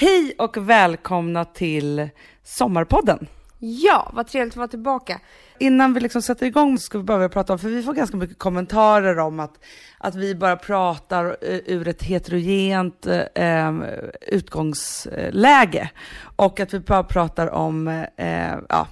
[0.00, 2.08] Hej och välkomna till
[2.42, 3.26] Sommarpodden.
[3.58, 5.20] Ja, vad trevligt att vara tillbaka.
[5.58, 8.38] Innan vi liksom sätter igång ska vi börja prata om, för vi får ganska mycket
[8.38, 9.64] kommentarer om att,
[9.98, 13.80] att vi bara pratar eh, ur ett heterogent eh,
[14.20, 15.90] utgångsläge.
[16.36, 18.86] Och att vi bara pratar om eh, ja,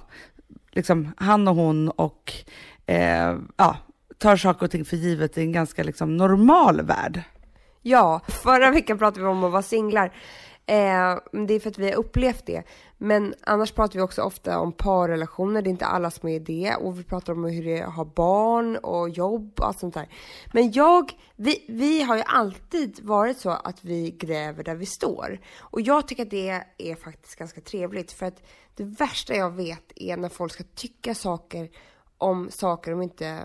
[0.71, 2.33] liksom han och hon och
[2.85, 3.77] eh, ja,
[4.17, 7.23] tar saker och ting för givet i en ganska liksom, normal värld.
[7.81, 10.11] Ja, förra veckan pratade vi om att vara singlar.
[10.69, 12.63] Eh, det är för att vi har upplevt det.
[12.97, 15.61] Men annars pratar vi också ofta om parrelationer.
[15.61, 16.75] Det är inte alla som är det.
[16.75, 19.93] Och vi pratar om hur det är att ha barn och jobb och allt sånt
[19.93, 20.07] där.
[20.53, 25.39] Men jag, vi, vi har ju alltid varit så att vi gräver där vi står.
[25.59, 28.11] Och jag tycker att det är faktiskt ganska trevligt.
[28.11, 28.43] För att
[28.75, 31.69] det värsta jag vet är när folk ska tycka saker
[32.17, 33.43] om saker de inte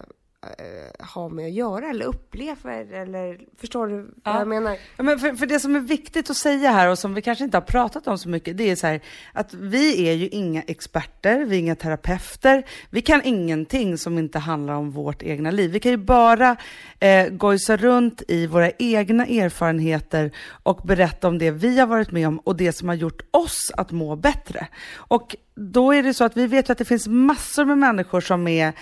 [0.59, 4.33] eh, har med att göra eller upplever eller förstår du Ja.
[4.33, 4.77] vad jag menar?
[4.97, 7.45] Ja, men för, för det som är viktigt att säga här och som vi kanske
[7.45, 9.01] inte har pratat om så mycket, det är så här
[9.33, 14.39] att vi är ju inga experter, vi är inga terapeuter, vi kan ingenting som inte
[14.39, 15.71] handlar om vårt egna liv.
[15.71, 16.57] Vi kan ju bara
[17.01, 20.31] eh, gojsa runt i våra egna erfarenheter
[20.63, 23.71] och berätta om det vi har varit med om och det som har gjort oss
[23.77, 24.67] att må bättre.
[24.95, 28.21] Och då är det så att vi vet ju att det finns massor med människor
[28.21, 28.73] som är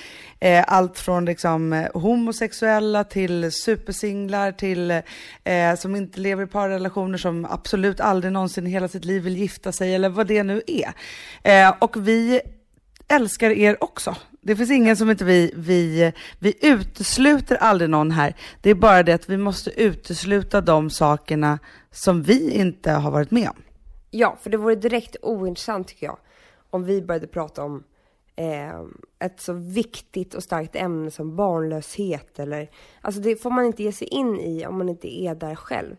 [0.41, 4.91] eh, allt från liksom, eh, homosexuella till supersinglar till
[5.45, 9.37] eh, som inte lever i parrelationer som absolut aldrig någonsin i hela sitt liv vill
[9.37, 10.93] gifta sig eller vad det nu är.
[11.43, 12.41] Eh, och vi
[13.09, 14.17] älskar er också.
[14.41, 18.35] Det finns ingen som inte vi, vi, vi utesluter aldrig någon här.
[18.61, 21.59] Det är bara det att vi måste utesluta de sakerna
[21.91, 23.57] som vi inte har varit med om.
[24.11, 26.19] Ja, för det vore direkt ointressant tycker jag
[26.73, 27.85] om vi började prata om
[28.37, 28.81] eh,
[29.19, 32.71] ett så viktigt och starkt ämne som barnlöshet eller
[33.01, 35.97] alltså det får man inte ge sig in i om man inte är där själv.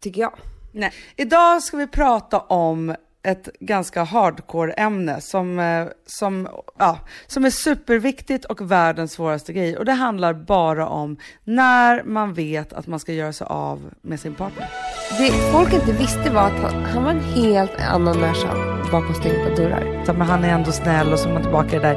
[0.00, 0.38] Tycker jag.
[0.72, 0.92] Nej.
[1.16, 2.94] Idag ska vi prata om
[3.24, 9.76] ett ganska hardcore ämne som, eh, som, ja, som är superviktigt och världens svåraste grej.
[9.76, 14.20] Och det handlar bara om när man vet att man ska göra sig av med
[14.20, 14.68] sin partner.
[15.18, 19.54] Det folk inte visste var att han, han var en helt annan människa bakom stängda
[19.56, 20.04] dörrar.
[20.06, 21.94] Så, men han är ändå snäll och så är man tillbaka i det där,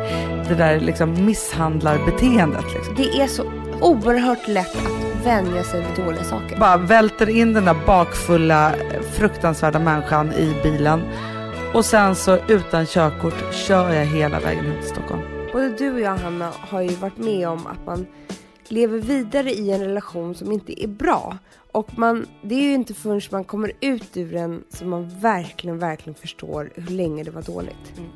[0.49, 2.65] det där liksom misshandlarbeteendet.
[2.73, 2.95] Liksom.
[2.95, 3.43] Det är så
[3.81, 6.59] oerhört lätt att vänja sig vid dåliga saker.
[6.59, 8.73] Bara välter in den där bakfulla,
[9.13, 11.01] fruktansvärda människan i bilen.
[11.73, 15.21] Och sen så utan körkort kör jag hela vägen hem till Stockholm.
[15.53, 18.05] Både du och jag Hanna har ju varit med om att man
[18.67, 21.37] lever vidare i en relation som inte är bra.
[21.77, 25.79] Och man, det är ju inte förrän man kommer ut ur den som man verkligen,
[25.79, 27.97] verkligen förstår hur länge det var dåligt.
[27.97, 28.09] Mm.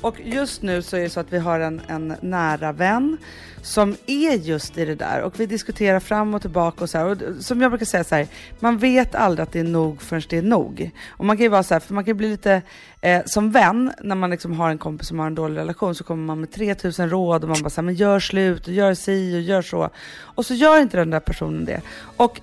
[0.00, 3.16] Och just nu så är det så att vi har en, en nära vän
[3.62, 7.06] som är just i det där och vi diskuterar fram och tillbaka och så här.
[7.06, 8.26] Och som jag brukar säga så här,
[8.60, 10.90] man vet aldrig att det är nog förrän det är nog.
[11.08, 12.62] Och man kan ju vara så här, för man kan ju bli lite
[13.00, 16.04] eh, som vän när man liksom har en kompis som har en dålig relation så
[16.04, 18.94] kommer man med 3000 råd och man bara så här, men gör slut och gör
[18.94, 19.90] si och gör så.
[20.18, 21.80] Och så gör inte den där personen det.
[22.16, 22.40] Och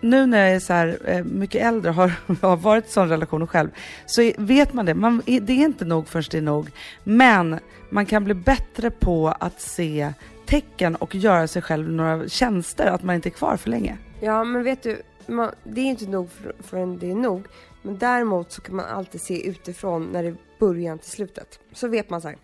[0.00, 2.12] nu när jag är så här eh, mycket äldre och har,
[2.42, 3.70] har varit i sån relation själv,
[4.06, 4.94] så vet man det.
[4.94, 6.70] Man, det är inte nog förrän det är nog.
[7.04, 7.58] Men
[7.90, 10.12] man kan bli bättre på att se
[10.46, 13.98] tecken och göra sig själv några tjänster, att man inte är kvar för länge.
[14.20, 17.46] Ja, men vet du, man, det är inte nog för, förrän det är nog.
[17.82, 21.58] Men däremot så kan man alltid se utifrån när det är början till slutet.
[21.72, 22.36] Så vet man så här.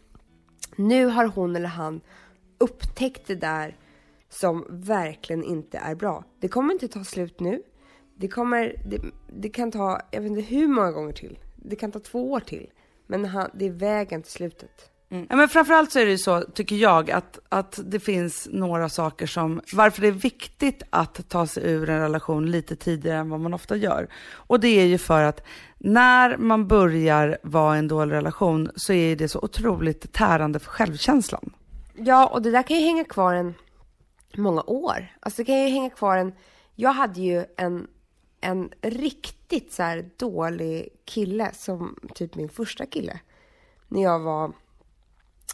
[0.77, 2.01] Nu har hon eller han
[2.59, 3.77] upptäckt det där
[4.29, 6.25] som verkligen inte är bra.
[6.41, 7.63] Det kommer inte ta slut nu.
[8.17, 9.01] Det kommer, det,
[9.41, 11.39] det kan ta, jag vet inte hur många gånger till.
[11.57, 12.71] Det kan ta två år till.
[13.07, 14.91] Men han, det är vägen till slutet.
[15.09, 18.89] Ja, men framförallt så är det ju så, tycker jag, att, att det finns några
[18.89, 23.31] saker som, varför det är viktigt att ta sig ur en relation lite tidigare än
[23.31, 24.09] vad man ofta gör.
[24.33, 25.47] Och det är ju för att
[25.79, 30.71] när man börjar vara i en dålig relation så är det så otroligt tärande för
[30.71, 31.53] självkänslan.
[31.95, 33.55] Ja, och det där kan ju hänga kvar en
[34.35, 35.07] många år.
[35.21, 36.35] Alltså det kan ju hänga kvar en...
[36.75, 37.89] Jag hade ju en,
[38.41, 43.21] en riktigt så här dålig kille som typ min första kille.
[43.89, 44.53] När jag var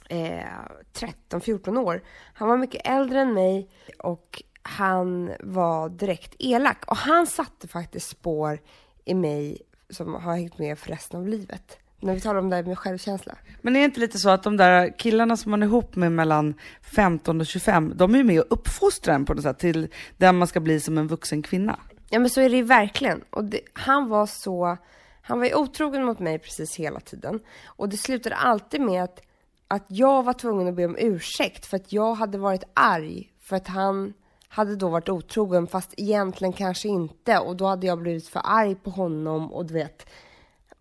[0.08, 0.44] eh,
[0.92, 2.02] 13-14 år.
[2.34, 6.84] Han var mycket äldre än mig och han var direkt elak.
[6.86, 8.60] Och han satte faktiskt spår
[9.04, 11.78] i mig som har hängt med för resten av livet.
[12.02, 13.34] När vi talar om det här med självkänsla.
[13.60, 16.12] Men är det inte lite så att de där killarna som man är ihop med
[16.12, 19.88] mellan 15 och 25, de är ju med och uppfostrar en på något sätt till
[20.16, 21.78] den man ska bli som en vuxen kvinna.
[22.10, 23.24] Ja men så är det ju verkligen.
[23.30, 24.76] Och det, han var så,
[25.22, 27.40] han var ju otrogen mot mig precis hela tiden.
[27.64, 29.20] Och det slutade alltid med att,
[29.68, 33.56] att jag var tvungen att be om ursäkt för att jag hade varit arg för
[33.56, 34.12] att han
[34.48, 38.74] hade då varit otrogen fast egentligen kanske inte och då hade jag blivit för arg
[38.74, 40.06] på honom och du vet.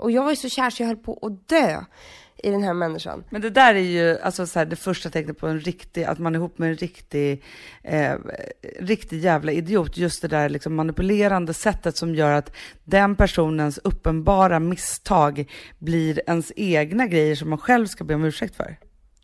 [0.02, 1.84] Och jag var ju så kär så jag höll på att dö
[2.44, 3.24] i den här människan.
[3.30, 6.20] Men det där är ju alltså så här, det första tecknet på en riktig, att
[6.20, 7.44] man är ihop med en riktig,
[7.84, 8.16] eh,
[8.80, 9.98] riktig jävla idiot.
[9.98, 12.52] Just det där liksom manipulerande sättet som gör att
[12.84, 18.56] den personens uppenbara misstag blir ens egna grejer som man själv ska be om ursäkt
[18.56, 18.78] för.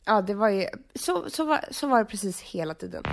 [0.06, 0.66] Ja, det var ju,
[0.96, 3.04] så, så, var, så var det precis hela tiden.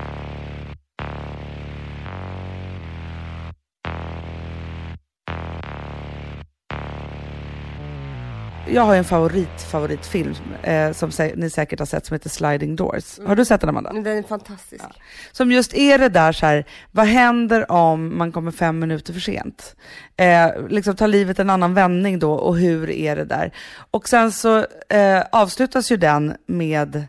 [8.69, 12.77] Jag har en favorit, favoritfilm eh, som sä ni säkert har sett som heter Sliding
[12.77, 13.19] Doors.
[13.27, 13.93] Har du sett den Amanda?
[13.93, 14.85] Den är fantastisk.
[14.89, 14.95] Ja.
[15.33, 19.21] Som just är det där så här, vad händer om man kommer fem minuter för
[19.21, 19.77] sent?
[20.17, 23.53] Eh, liksom tar livet en annan vändning då och hur är det där?
[23.91, 24.59] Och sen så
[24.89, 27.07] eh, avslutas ju den med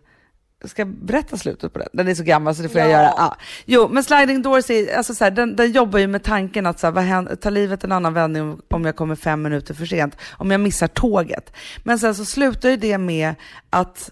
[0.67, 1.87] Ska jag berätta slutet på den?
[1.93, 2.87] Den är så gammal så det får ja.
[2.87, 3.09] jag göra.
[3.09, 3.37] Ah.
[3.65, 6.79] Jo, men Sliding Doors, är, alltså så här, den, den jobbar ju med tanken att
[6.79, 9.85] så här, vad händer, tar livet en annan vändning om jag kommer fem minuter för
[9.85, 11.53] sent, om jag missar tåget.
[11.83, 13.35] Men sen så slutar ju det med
[13.69, 14.11] att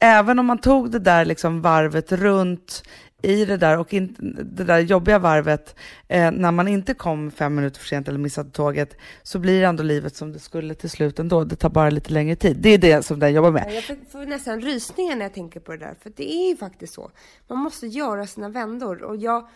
[0.00, 2.82] även om man tog det där liksom varvet runt
[3.24, 4.16] i det där och in,
[4.52, 5.76] det där jobbiga varvet,
[6.08, 9.82] eh, när man inte kom fem minuter för sent eller missade tåget, så blir ändå
[9.82, 11.44] livet som det skulle till slut ändå.
[11.44, 12.56] Det tar bara lite längre tid.
[12.56, 13.74] Det är det som den jobbar med.
[13.74, 16.94] Jag får nästan rysningar när jag tänker på det där, för det är ju faktiskt
[16.94, 17.10] så.
[17.48, 19.48] Man måste göra sina vändor och jag,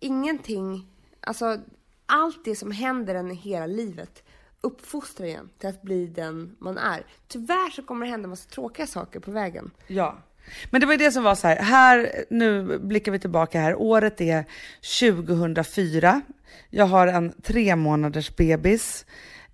[0.00, 0.86] ingenting,
[1.20, 1.58] alltså
[2.06, 4.22] allt det som händer en hela livet
[4.64, 7.06] uppfostrar en till att bli den man är.
[7.28, 9.70] Tyvärr så kommer det hända massa tråkiga saker på vägen.
[9.86, 10.18] Ja.
[10.70, 13.74] Men det var ju det som var så här, här, nu blickar vi tillbaka här,
[13.74, 14.44] året är
[15.00, 16.20] 2004.
[16.70, 19.06] Jag har en tre månaders bebis.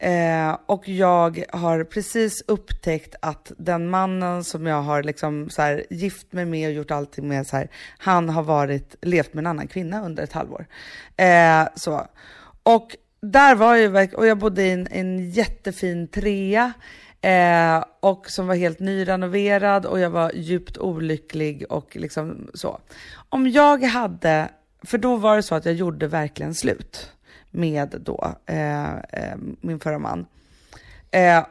[0.03, 5.85] Eh, och jag har precis upptäckt att den mannen som jag har liksom så här,
[5.91, 9.47] gift mig med och gjort allting med, så här, han har varit, levt med en
[9.47, 10.67] annan kvinna under ett halvår.
[11.17, 12.07] Eh, så.
[12.63, 16.73] Och där var jag, och jag bodde i en, en jättefin trea.
[17.21, 22.81] Eh, och som var helt nyrenoverad och jag var djupt olycklig och liksom så.
[23.29, 24.49] Om jag hade,
[24.83, 27.13] för då var det så att jag gjorde verkligen slut
[27.51, 30.27] med då eh, eh, min förra man.
[31.11, 31.45] Eh,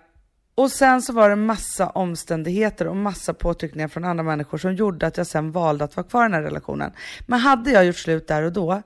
[0.55, 5.07] och sen så var det massa omständigheter och massa påtryckningar från andra människor som gjorde
[5.07, 6.91] att jag sen valde att vara kvar i den här relationen.
[7.27, 8.81] Men hade jag gjort slut där och då,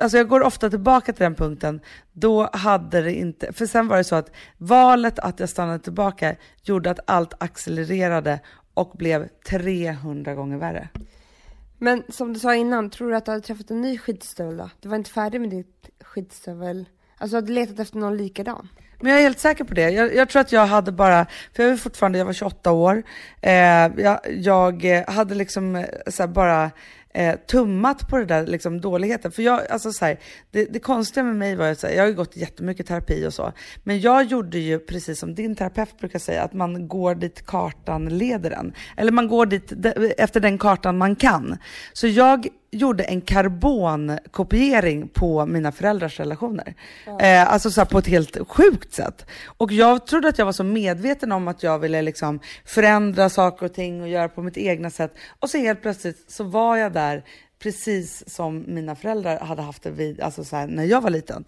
[0.00, 1.80] Alltså jag går ofta tillbaka till den punkten.
[2.12, 6.36] Då hade det inte, för sen var det så att valet att jag stannade tillbaka
[6.62, 8.40] gjorde att allt accelererade
[8.74, 10.88] och blev 300 gånger värre.
[11.78, 14.70] Men som du sa innan, tror du att du hade träffat en ny skidstövel då?
[14.80, 16.88] Du var inte färdig med ditt skidstövel?
[17.16, 18.68] Alltså du hade letat efter någon likadan?
[19.00, 19.90] Men jag är helt säker på det.
[19.90, 23.02] Jag, jag, tror att jag hade bara, för jag var fortfarande, jag var 28 år.
[23.40, 23.52] Eh,
[23.96, 26.70] jag, jag hade liksom eh, så bara
[27.14, 29.32] eh, tummat på det där liksom, dåligheten.
[29.32, 30.18] För jag, alltså så här,
[30.50, 33.52] det, det konstiga med mig var att jag har ju gått jättemycket terapi och så,
[33.84, 38.18] men jag gjorde ju precis som din terapeut brukar säga, att man går dit kartan
[38.18, 38.72] leder en.
[38.96, 39.72] Eller man går dit
[40.18, 41.56] efter den kartan man kan.
[41.92, 46.74] Så jag gjorde en karbonkopiering på mina föräldrars relationer.
[47.06, 47.20] Ja.
[47.20, 49.26] Eh, alltså så på ett helt sjukt sätt.
[49.46, 53.66] Och jag trodde att jag var så medveten om att jag ville liksom förändra saker
[53.66, 55.14] och ting och göra på mitt egna sätt.
[55.40, 57.24] Och så helt plötsligt så var jag där
[57.62, 61.44] precis som mina föräldrar hade haft det vid, alltså så här, när jag var liten.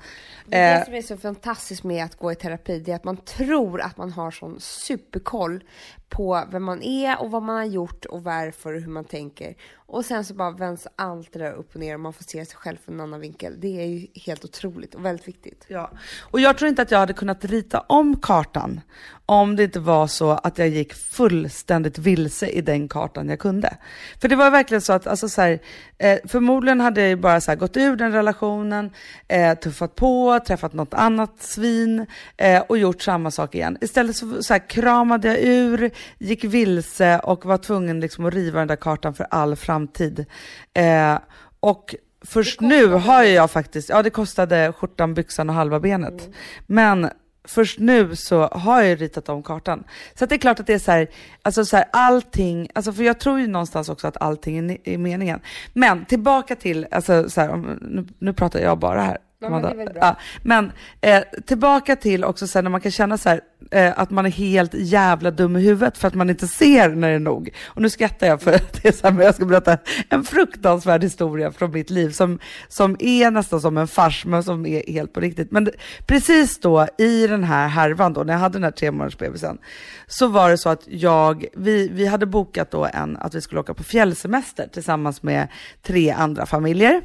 [0.46, 2.96] Det, är det eh, som är så fantastiskt med att gå i terapi, det är
[2.96, 5.64] att man tror att man har sån superkoll
[6.12, 9.54] på vem man är och vad man har gjort och varför och hur man tänker.
[9.86, 12.46] Och sen så bara vänds allt det där upp och ner och man får se
[12.46, 13.60] sig själv från en annan vinkel.
[13.60, 15.64] Det är ju helt otroligt och väldigt viktigt.
[15.68, 15.90] Ja,
[16.20, 18.80] och jag tror inte att jag hade kunnat rita om kartan
[19.26, 23.76] om det inte var så att jag gick fullständigt vilse i den kartan jag kunde.
[24.20, 25.58] För det var verkligen så att, alltså så här,
[25.98, 28.90] eh, förmodligen hade jag ju bara så här, gått ur den relationen,
[29.28, 33.78] eh, tuffat på, träffat något annat svin eh, och gjort samma sak igen.
[33.80, 38.58] Istället så, så här, kramade jag ur, gick vilse och var tvungen liksom att riva
[38.58, 40.26] den där kartan för all framtid.
[40.74, 41.18] Eh,
[41.60, 41.94] och
[42.24, 46.20] först nu har jag faktiskt, ja det kostade skjortan, byxan och halva benet.
[46.20, 46.32] Mm.
[46.66, 47.10] Men
[47.44, 49.84] först nu så har jag ritat om kartan.
[50.14, 51.08] Så det är klart att det är så här,
[51.42, 54.98] alltså så här, allting, alltså för jag tror ju någonstans också att allting är, är
[54.98, 55.40] meningen.
[55.72, 59.18] Men tillbaka till, alltså så här, nu, nu pratar jag bara här.
[59.38, 63.28] Ja, men, ja, men eh, tillbaka till också så här, när man kan känna så
[63.28, 63.40] här,
[63.72, 67.08] eh, att man är helt jävla dum i huvudet för att man inte ser när
[67.08, 67.54] det är nog.
[67.66, 70.24] Och nu skrattar jag för att det är så här, men jag ska berätta en
[70.24, 72.38] fruktansvärd historia från mitt liv som,
[72.68, 75.50] som är nästan som en fars, men som är helt på riktigt.
[75.50, 75.70] Men
[76.06, 79.58] precis då i den här härvan då, när jag hade den här tre månaders bebisen,
[80.06, 83.60] så var det så att jag, vi, vi hade bokat då en, att vi skulle
[83.60, 85.48] åka på fjällsemester tillsammans med
[85.82, 87.02] tre andra familjer.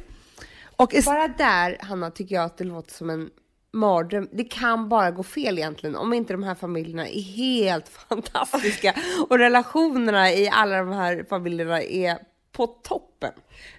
[0.76, 3.30] Och bara där, Hanna, tycker jag att det låter som en
[3.78, 4.28] mardröm.
[4.32, 8.94] Det kan bara gå fel egentligen om inte de här familjerna är helt fantastiska
[9.28, 12.18] och relationerna i alla de här familjerna är
[12.52, 13.32] på toppen.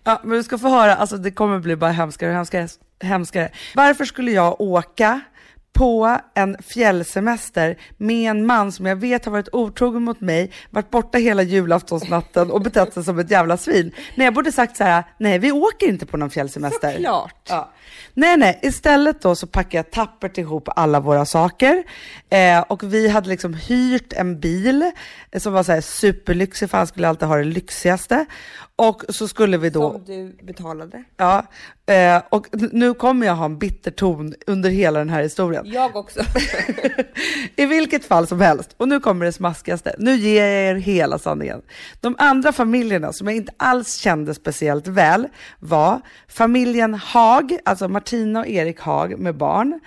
[0.03, 2.68] Ja, men du ska få höra, alltså det kommer bli bara hemskare och hemskare,
[3.01, 3.51] hemskare.
[3.75, 5.22] Varför skulle jag åka
[5.74, 10.90] på en fjällsemester med en man som jag vet har varit otrogen mot mig, varit
[10.90, 13.92] borta hela julaftonsnatten och betett sig som ett jävla svin.
[14.16, 16.94] Nej, jag borde sagt så här, nej vi åker inte på någon fjällsemester.
[16.94, 17.36] Såklart.
[17.50, 17.72] Ja.
[18.14, 21.84] Nej, nej, istället då så packade jag tappert ihop alla våra saker
[22.30, 24.92] eh, och vi hade liksom hyrt en bil
[25.38, 28.26] som var så här superlyxig för han skulle alltid ha det lyxigaste.
[28.76, 29.92] Och så skulle vi då...
[29.92, 31.04] Som du betalade.
[31.18, 31.46] Ja,
[31.86, 35.59] eh, och nu kommer jag ha en bitter ton under hela den här historien.
[35.66, 36.20] Jag också.
[37.56, 39.96] I vilket fall som helst, och nu kommer det smaskigaste.
[39.98, 41.62] Nu ger jag er hela sanningen.
[42.00, 45.28] De andra familjerna som jag inte alls kände speciellt väl
[45.60, 49.80] var familjen Hag, alltså Martina och Erik Hag med barn.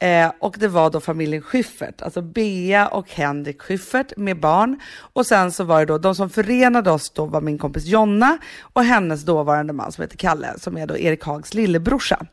[0.00, 4.80] Eh, och det var då familjen Schyffert, alltså Bea och Henrik Schyffert med barn.
[5.12, 8.38] Och sen så var det då, de som förenade oss då var min kompis Jonna
[8.60, 12.26] och hennes dåvarande man som heter Kalle, som är då Erik Hags lillebrorsa.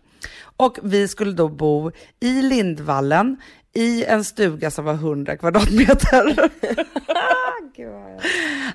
[0.58, 3.38] Och vi skulle då bo i Lindvallen
[3.74, 6.50] i en stuga som var 100 kvadratmeter.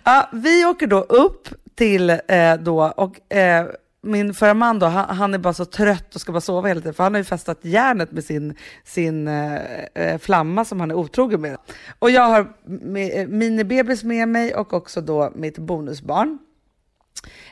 [0.04, 3.66] ja, vi åker då upp till eh, då och eh,
[4.02, 6.80] min förra man då, han, han, är bara så trött och ska bara sova hela
[6.80, 8.54] tiden, för han har ju fästat järnet med sin,
[8.84, 11.56] sin eh, eh flamma som han är otrogen med.
[11.98, 16.38] Och jag har med, eh, minibebis med mig och också då mitt bonusbarn.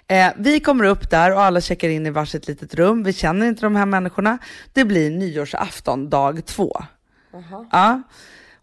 [0.09, 3.03] Eh, vi kommer upp där och alla checkar in i varsitt litet rum.
[3.03, 4.39] Vi känner inte de här människorna.
[4.73, 6.73] Det blir nyårsafton, dag två.
[7.33, 7.67] -huh.
[7.73, 8.03] Ja.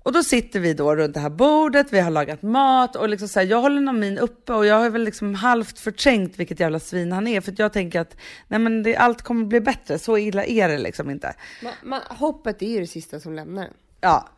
[0.04, 3.28] Och då sitter vi då runt det här bordet, vi har lagat mat och liksom
[3.28, 6.80] så här, jag håller Namin uppe och jag har väl liksom halvt förträngt vilket jävla
[6.80, 10.00] svin han är för att jag tänker att nej men det, allt kommer bli bättre,
[10.00, 11.36] så illa är det liksom inte.
[11.64, 13.70] Man, man, hoppet är ju det sista som lämnar
[14.02, 14.30] Ja,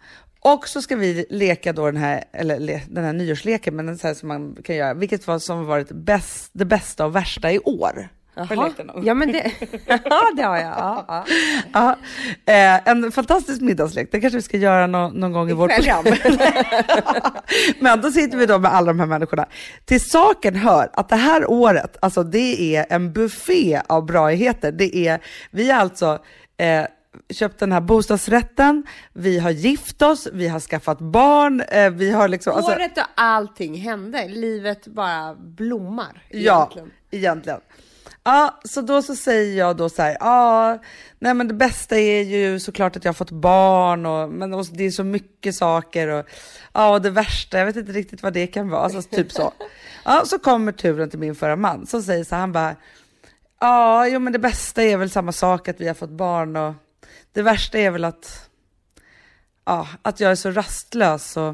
[0.53, 3.97] och så ska vi leka då den här, eller le, den här nyårsleken, men den
[3.97, 7.51] så här som man kan göra, vilket var som varit bäst, det bästa och värsta
[7.51, 8.09] i år.
[8.35, 8.71] Jaha.
[9.03, 9.51] Ja, men det,
[9.85, 10.65] ja, det har jag.
[10.65, 11.25] Ja, ja.
[11.73, 11.97] ja
[12.53, 15.75] eh, en fantastisk middagslek, det kanske vi ska göra no någon gång i, I vårt
[15.75, 16.05] program.
[17.79, 19.45] men då sitter vi då med alla de här människorna.
[19.85, 24.71] Till saken hör att det här året, alltså det är en buffé av braigheter.
[24.71, 25.19] Det är,
[25.51, 26.19] vi är alltså
[26.57, 26.85] eh,
[27.29, 28.83] köpt den här bostadsrätten,
[29.13, 32.53] vi har gift oss, vi har skaffat barn, eh, vi har liksom...
[32.53, 36.23] Alltså, Året och allting hände, livet bara blommar.
[36.29, 36.91] Egentligen.
[37.09, 37.59] Ja, egentligen.
[38.27, 40.77] Ja, så då så säger jag då så här, ja,
[41.19, 44.65] nej men det bästa är ju såklart att jag har fått barn och, men och
[44.71, 46.25] det är så mycket saker och
[46.73, 49.53] ja, och det värsta, jag vet inte riktigt vad det kan vara, alltså typ så.
[50.05, 52.75] Ja, så kommer turen till min förra man som säger så här, han bara,
[53.59, 56.73] ja, jo men det bästa är väl samma sak att vi har fått barn och
[57.31, 58.49] det värsta är väl att,
[59.65, 61.53] ja, att jag är så rastlös och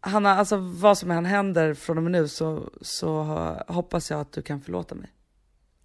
[0.00, 3.22] han har, alltså vad som än händer från och med nu så, så
[3.68, 5.10] hoppas jag att du kan förlåta mig.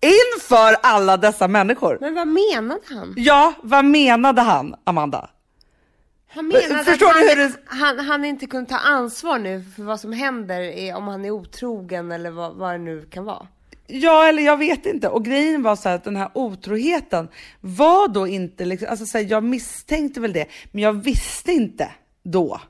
[0.02, 1.98] Inför alla dessa människor.
[2.02, 3.14] Men vad menade han?
[3.18, 5.30] Ja, vad menade han, Amanda?
[6.30, 7.54] Han menade Förstår att han, hur det...
[7.66, 11.32] han, han inte kunde ta ansvar nu för vad som händer är, om han är
[11.32, 13.48] otrogen eller vad, vad det nu kan vara.
[13.88, 15.10] Ja, eller jag vet inte.
[15.10, 17.28] Och grejen var så här att den här otroheten
[17.62, 21.92] var då inte liksom, alltså så här, jag misstänkte väl det, men jag visste inte
[22.24, 22.62] då.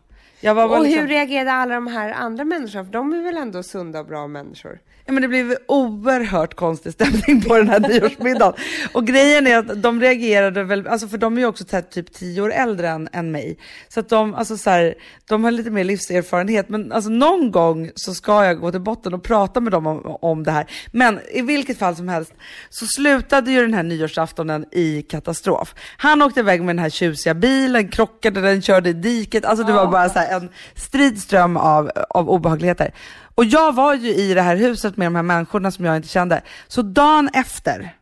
[0.78, 1.02] och liksom...
[1.02, 2.86] hur reagerade alla de här andra människorna?
[2.86, 4.80] För de är väl ändå sunda och bra människor?
[5.08, 8.54] Ja, men det blev oerhört konstig stämning på den här nyårsmiddagen.
[8.92, 12.42] Och grejen är att de reagerade väl, alltså för de är ju också typ tio
[12.42, 13.58] år äldre än, än mig.
[13.88, 14.96] Så att de, alltså så här,
[15.28, 16.70] de har lite mer livserfarenhet.
[16.70, 20.18] Men alltså någon gång så ska jag gå till botten och prata med dem om,
[20.22, 20.66] om det här.
[20.92, 22.34] Men i vilket fall som helst
[22.70, 25.76] så slutade ju den här nyårsaftonen i katastrof.
[25.98, 29.46] Han åkte iväg med den här tjusiga bilen, krockade, den körde i diket.
[29.46, 32.94] Alltså det var bara så en stridström av, av obehagligheter.
[33.38, 36.08] Och jag var ju i det här huset med de här människorna som jag inte
[36.08, 36.42] kände.
[36.68, 37.96] Så dagen efter,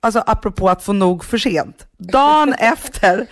[0.00, 3.26] alltså apropå att få nog för sent, dagen efter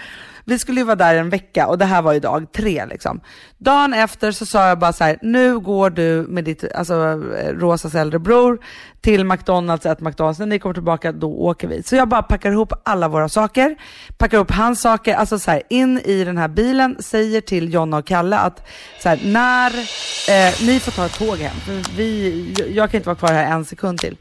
[0.44, 3.20] vi skulle ju vara där en vecka och det här var ju dag tre liksom.
[3.58, 6.94] Dagen efter så sa jag bara så här, nu går du med ditt, alltså
[7.38, 8.58] eh, Rosas äldre bror
[9.00, 11.82] till McDonalds, ett McDonalds, när ni kommer tillbaka då åker vi.
[11.82, 13.76] Så jag bara packar ihop alla våra saker,
[14.18, 17.96] packar ihop hans saker, alltså så här, in i den här bilen, säger till Jonna
[17.98, 18.68] och Kalle att
[19.02, 23.08] så här, när, eh, ni får ta ett tåg hem, för vi, jag kan inte
[23.08, 24.16] vara kvar här en sekund till.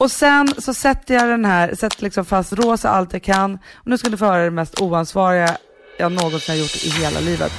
[0.00, 3.54] Och sen så sätter jag den här, sätter liksom fast rosa allt jag kan.
[3.74, 5.56] Och nu ska ni få höra det mest oansvariga
[5.98, 7.52] jag någonsin har gjort i hela livet.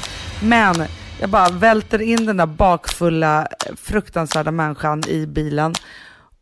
[0.44, 0.76] Men
[1.22, 5.74] jag bara välter in den där bakfulla, fruktansvärda människan i bilen.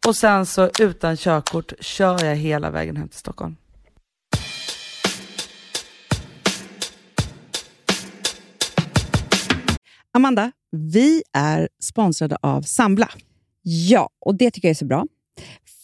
[0.08, 3.56] Och sen så utan körkort kör jag hela vägen hem till Stockholm.
[10.14, 13.10] Amanda, vi är sponsrade av Sambla.
[13.62, 15.06] Ja, och det tycker jag är så bra.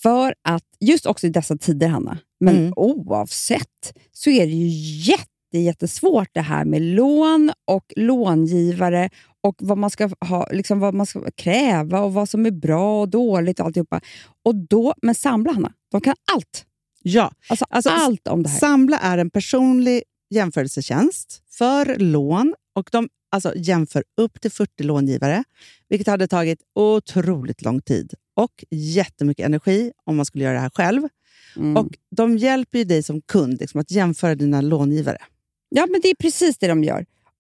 [0.04, 2.74] För att just också i dessa tider, Hanna, men Mm.
[2.76, 4.68] oavsett, så är det ju
[5.12, 9.10] jätte, jättesvårt det här med lån och långivare
[9.42, 13.02] och vad man ska ha, liksom vad man ska kräva och vad som är bra
[13.02, 14.02] och dåligt och alltihopa.
[14.46, 16.66] Och då, men Sambla, Hanna, de kan allt.
[17.02, 18.60] Ja, Alltså, Alltså, allt om det här.
[18.60, 25.44] Sambla är en personlig jämförelsetjänst för lån och de alltså, jämför upp till 40 långivare,
[25.90, 30.72] vilket hade tagit otroligt lång tid och jättemycket energi om man skulle göra det här
[30.74, 31.02] själv.
[31.56, 31.78] Mm.
[31.78, 35.18] Och De hjälper ju dig som kund liksom, att jämföra dina långivare.
[35.70, 37.06] Ja, men det är precis det de gör.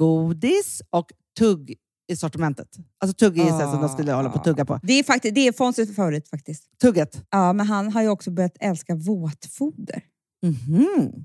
[0.00, 1.74] godis och tugg
[2.12, 2.68] i sortimentet.
[2.98, 4.80] Alltså tugg är så här som de skulle hålla på att tugga på.
[4.82, 6.64] Det är, faktiskt, det är Fonzies favorit faktiskt.
[6.80, 7.26] Tugget.
[7.30, 10.02] Ja, men han har ju också börjat älska våtfoder.
[10.42, 11.24] Mhm.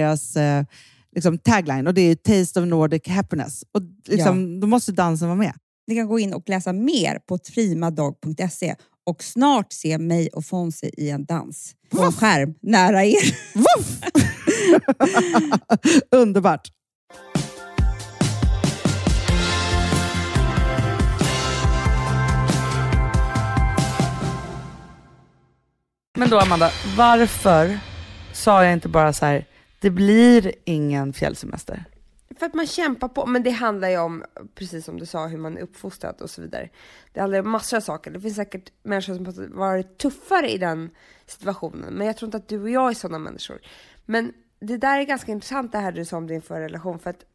[0.01, 0.63] deras eh,
[1.15, 3.63] liksom tagline och det är Taste of Nordic Happiness.
[3.73, 5.53] Och liksom, Då måste dansen vara med.
[5.87, 10.91] Ni kan gå in och läsa mer på primadog.se och snart se mig och Fonzie
[10.97, 13.35] i en dans på en skärm nära er.
[16.15, 16.67] Underbart!
[26.17, 27.79] Men då Amanda, varför
[28.33, 29.45] sa jag inte bara så här,
[29.81, 31.85] det blir ingen fjällsemester?
[32.39, 34.23] För att man kämpar på, men det handlar ju om,
[34.55, 36.69] precis som du sa, hur man är uppfostrad och så vidare.
[37.13, 38.11] Det handlar om massor av saker.
[38.11, 40.89] Det finns säkert människor som har varit tuffare i den
[41.25, 43.59] situationen, men jag tror inte att du och jag är sådana människor.
[44.05, 47.09] Men det där är ganska intressant det här du sa om din förra relation, för
[47.09, 47.25] att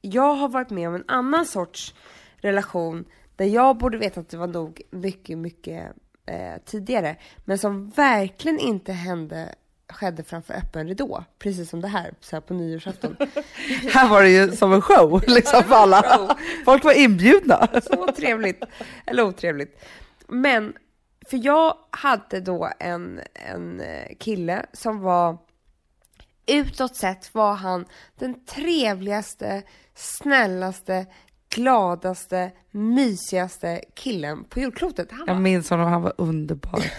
[0.00, 1.94] jag har varit med om en annan sorts
[2.36, 3.04] relation
[3.36, 5.92] där jag borde veta att det var nog mycket, mycket
[6.26, 7.16] eh, tidigare.
[7.44, 9.54] Men som verkligen inte hände,
[9.88, 11.24] skedde framför öppen ridå.
[11.38, 13.16] Precis som det här, så här på nyårsafton.
[13.92, 16.36] Här var det ju som en show liksom för alla.
[16.64, 17.68] Folk var inbjudna.
[17.82, 18.64] Så trevligt.
[19.06, 19.84] Eller otrevligt.
[20.28, 20.74] Men,
[21.30, 25.38] för jag hade då en, en eh, kille som var
[26.46, 27.84] utåt sett var han
[28.18, 29.62] den trevligaste,
[29.94, 31.06] snällaste,
[31.54, 35.08] gladaste, mysigaste killen på jordklotet.
[35.12, 36.84] Han Jag var, minns honom, han var underbar.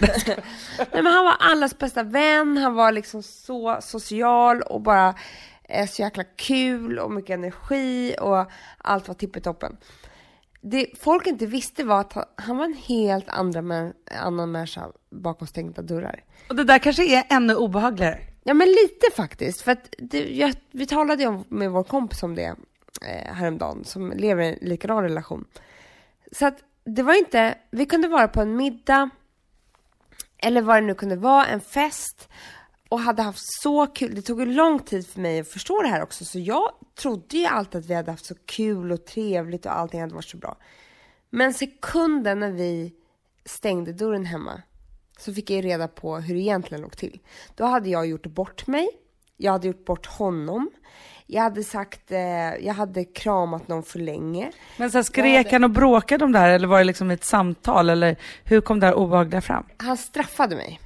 [0.78, 5.14] nej, men han var allas bästa vän, han var liksom så social och bara
[5.64, 9.76] eh, så jäkla kul och mycket energi och allt var tippetoppen.
[10.60, 14.86] Det folk inte visste var att han, han var en helt andra mä- annan människa
[15.10, 16.24] bakom stängda dörrar.
[16.48, 18.18] Och det där kanske är ännu obehagligare.
[18.44, 19.60] Ja men lite faktiskt.
[19.62, 22.54] För att det, jag, vi talade ju om, med vår kompis om det
[23.02, 25.44] eh, häromdagen som lever i en likadan relation.
[26.32, 29.10] Så att det var inte, vi kunde vara på en middag
[30.38, 32.28] eller vad det nu kunde vara, en fest
[32.88, 34.14] och hade haft så kul.
[34.14, 37.36] Det tog ju lång tid för mig att förstå det här också så jag trodde
[37.36, 40.36] ju alltid att vi hade haft så kul och trevligt och allting hade varit så
[40.36, 40.56] bra.
[41.30, 42.92] Men sekunden när vi
[43.44, 44.62] stängde dörren hemma
[45.18, 47.20] så fick jag ju reda på hur det egentligen låg till.
[47.54, 48.88] Då hade jag gjort bort mig.
[49.36, 50.70] Jag hade gjort bort honom.
[51.26, 52.18] Jag hade sagt, eh,
[52.66, 54.52] jag hade kramat någon för länge.
[54.76, 57.24] Men så här, skrek han och bråkade om det här eller var det liksom ett
[57.24, 59.64] samtal eller hur kom det här obehagliga fram?
[59.76, 60.80] Han straffade mig.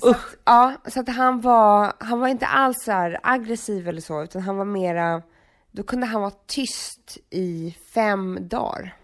[0.00, 4.22] Så att, ja, så att han var, han var inte alls så aggressiv eller så,
[4.22, 5.22] utan han var mera,
[5.70, 8.96] då kunde han vara tyst i fem dagar.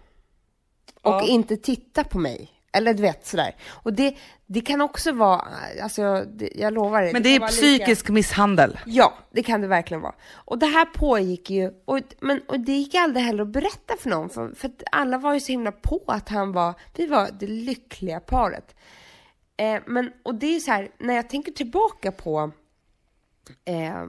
[1.01, 1.21] Och Ja.
[1.27, 2.51] inte titta på mig.
[2.75, 3.55] Eller du vet sådär.
[3.69, 5.47] Och det, det kan också vara,
[5.83, 7.13] alltså det, jag lovar det.
[7.13, 8.79] Men det kan är psykisk misshandel.
[8.85, 10.15] Ja, det kan det verkligen vara.
[10.33, 14.09] Och det här pågick ju, och, men, och det gick aldrig heller att berätta för
[14.09, 17.47] någon, för, för alla var ju så himla på att han var, vi var det
[17.47, 18.75] lyckliga paret.
[19.57, 22.51] Eh, men, och det är så här, när jag tänker tillbaka på,
[23.65, 24.03] eh,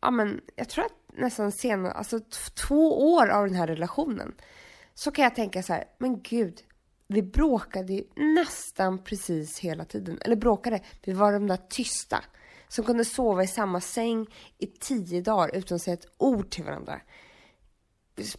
[0.00, 2.20] ja men jag tror att nästan senare, alltså
[2.68, 4.34] två år av den här relationen,
[4.94, 6.62] så kan jag tänka så här, men gud,
[7.12, 10.18] vi bråkade ju nästan precis hela tiden.
[10.20, 12.24] Eller bråkade, vi var de där tysta.
[12.68, 14.26] Som kunde sova i samma säng
[14.58, 17.00] i tio dagar utan att säga ett ord till varandra.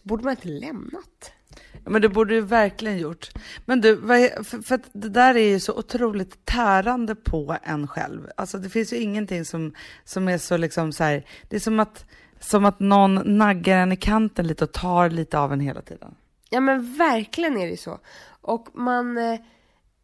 [0.02, 1.32] Borde man inte lämnat.
[1.72, 3.30] Ja, Men det borde du verkligen gjort.
[3.66, 4.00] Men du,
[4.44, 8.28] för att det där är ju så otroligt tärande på en själv.
[8.36, 11.80] Alltså det finns ju ingenting som, som är så liksom så här, det är som
[11.80, 12.06] att,
[12.40, 16.14] som att någon naggar en i kanten lite och tar lite av en hela tiden.
[16.50, 18.00] Ja men verkligen är det så.
[18.42, 19.40] Och man, eh,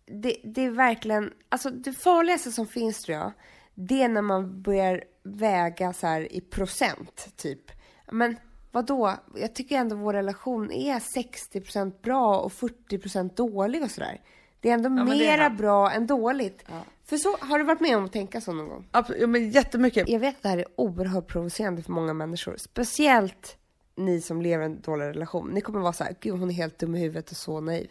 [0.06, 3.32] det, det är verkligen, alltså det farligaste som finns tror jag,
[3.74, 7.70] det är när man börjar väga så här i procent typ.
[8.10, 8.36] Men
[8.72, 9.14] vad då?
[9.34, 14.20] Jag tycker ändå vår relation är 60% bra och 40% dålig och sådär.
[14.60, 15.54] Det är ändå är mera det.
[15.56, 16.64] bra än dåligt.
[17.04, 18.88] För så, har du varit med om att tänka så någon gång?
[18.92, 20.08] Abs- Ja, men jättemycket.
[20.08, 22.54] Jag vet att det här är oerhört provocerande för många människor.
[22.56, 23.57] Speciellt
[23.98, 25.48] ni som lever i en dålig relation.
[25.48, 27.90] Ni kommer vara så här, gud hon är helt dum i huvudet och så naiv.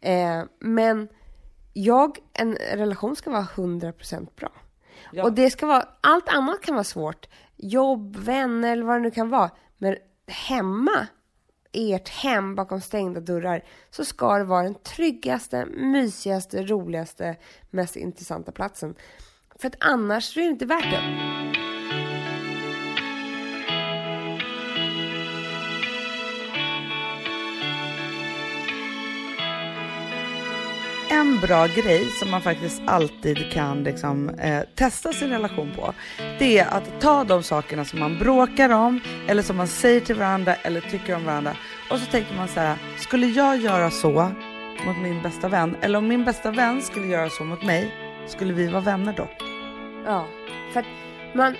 [0.00, 1.08] Eh, men
[1.72, 4.52] jag, en relation ska vara 100% bra.
[5.12, 5.24] Ja.
[5.24, 7.28] Och det ska vara, allt annat kan vara svårt.
[7.56, 9.50] Jobb, vänner eller vad det nu kan vara.
[9.78, 11.06] Men hemma,
[11.72, 17.36] ert hem bakom stängda dörrar, så ska det vara den tryggaste, mysigaste, roligaste,
[17.70, 18.94] mest intressanta platsen.
[19.56, 21.51] För att annars är det inte värt det.
[31.42, 35.94] Bra grej som man faktiskt alltid kan liksom, eh, testa sin relation på,
[36.38, 40.16] det är att ta de sakerna som man bråkar om, eller som man säger till
[40.16, 41.56] varandra, eller tycker om varandra.
[41.90, 44.32] Och så tänker man så här, skulle jag göra så
[44.86, 47.94] mot min bästa vän, eller om min bästa vän skulle göra så mot mig,
[48.26, 49.28] skulle vi vara vänner då?
[50.06, 50.26] Ja,
[50.72, 50.86] för att
[51.34, 51.56] man,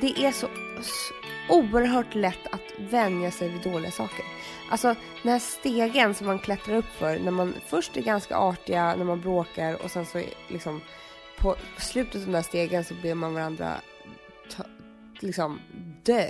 [0.00, 0.46] det är så,
[0.80, 1.14] så
[1.48, 4.24] oerhört lätt att vänja sig vid dåliga saker.
[4.72, 8.94] Alltså den här stegen som man klättrar upp för när man först är ganska artiga
[8.94, 10.80] när man bråkar och sen så är liksom
[11.38, 13.72] på slutet av den här stegen så ber man varandra
[14.56, 14.64] ta,
[15.20, 15.60] liksom
[16.02, 16.26] dö.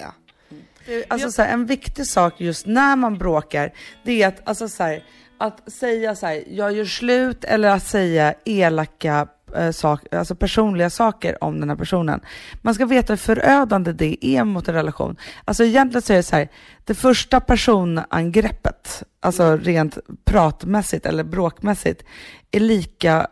[1.09, 4.83] Alltså så här, en viktig sak just när man bråkar, det är att, alltså så
[4.83, 5.05] här,
[5.39, 10.91] att säga så här, jag gör slut eller att säga elaka eh, sak, alltså personliga
[10.91, 12.21] saker om den här personen.
[12.63, 15.17] Man ska veta hur förödande det är mot en relation.
[15.45, 16.49] Alltså egentligen så är det så här,
[16.85, 22.05] det första personangreppet, alltså rent pratmässigt eller bråkmässigt,
[22.51, 23.27] är lika,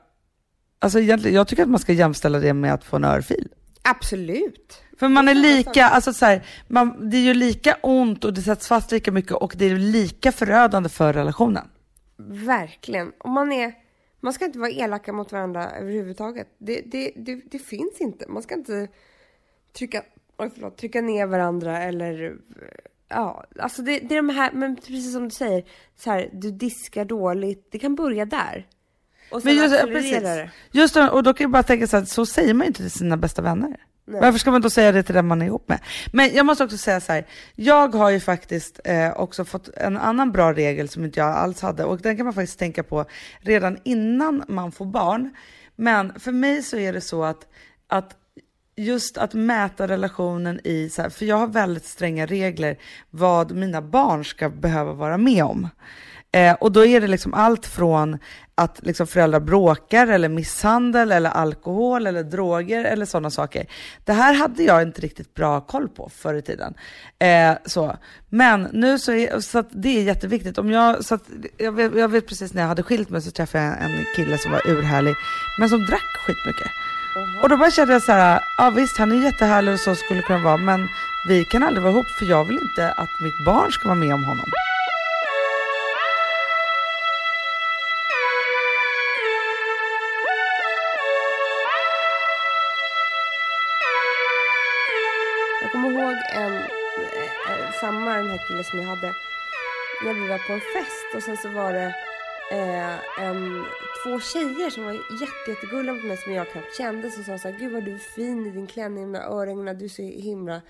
[0.78, 3.48] alltså egentligen, jag tycker att man ska jämställa det med att få en örfil.
[3.82, 4.82] Absolut.
[4.98, 8.42] För man är lika, alltså så här, man, det är ju lika ont och det
[8.42, 11.68] sätts fast lika mycket och det är lika förödande för relationen.
[12.28, 13.12] Verkligen.
[13.18, 13.72] Och man är...
[14.20, 16.48] Man ska inte vara elaka mot varandra överhuvudtaget.
[16.58, 18.28] Det, det, det, det finns inte.
[18.28, 18.88] Man ska inte
[19.72, 20.02] trycka,
[20.36, 22.36] oj, förlåt, trycka ner varandra eller...
[23.08, 25.64] Ja, alltså det, det är de här, men precis som du säger,
[25.96, 27.68] så här, du diskar dåligt.
[27.70, 28.66] Det kan börja där.
[29.30, 30.50] Och sen Men just, accelererar det.
[30.72, 32.90] Just och då kan jag bara tänka så här, så säger man ju inte till
[32.90, 33.76] sina bästa vänner.
[34.18, 35.80] Varför ska man då säga det till den man är ihop med?
[36.12, 39.96] Men jag måste också säga så här, jag har ju faktiskt eh, också fått en
[39.96, 43.04] annan bra regel som inte jag alls hade och den kan man faktiskt tänka på
[43.40, 45.34] redan innan man får barn.
[45.76, 47.46] Men för mig så är det så att,
[47.88, 48.16] att
[48.76, 52.76] just att mäta relationen i, så här, för jag har väldigt stränga regler
[53.10, 55.68] vad mina barn ska behöva vara med om.
[56.32, 58.18] Eh, och då är det liksom allt från
[58.54, 63.66] att liksom föräldrar bråkar eller misshandel eller alkohol eller droger eller sådana saker.
[64.04, 66.74] Det här hade jag inte riktigt bra koll på förr i tiden.
[67.18, 67.96] Eh, så.
[68.28, 70.58] Men nu så är så det är jätteviktigt.
[70.58, 71.18] Om jag, så
[71.56, 74.38] jag, vet, jag vet precis när jag hade skilt mig så träffade jag en kille
[74.38, 75.14] som var urhärlig
[75.58, 76.70] men som drack skitmycket.
[77.42, 80.20] Och då bara kände jag så här, ja visst han är jättehärlig och så skulle
[80.20, 80.88] det kunna vara men
[81.28, 84.14] vi kan aldrig vara ihop för jag vill inte att mitt barn ska vara med
[84.14, 84.50] om honom.
[97.80, 99.14] Samma den här killen som jag hade,
[100.04, 101.94] när vi var på en fest och sen så var det
[102.50, 103.64] eh, en,
[104.04, 107.48] två tjejer som var jätte, jättegulliga mot mig som jag knappt kände som sa så
[107.48, 110.62] här, gud vad du är fin i din klänning, med örhängena, du är så himla